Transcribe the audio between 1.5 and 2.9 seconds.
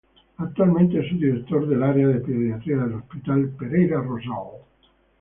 del área de pediatría